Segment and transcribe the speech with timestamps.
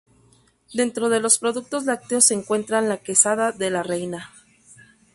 [0.73, 4.31] Dentro de los productos lácteos se encuentran la quesada de la reina.